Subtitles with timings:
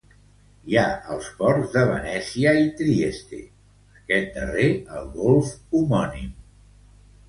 [0.69, 3.45] Hi ha els ports de Venècia i Trieste,
[4.01, 6.39] aquest darrer al golf homònim.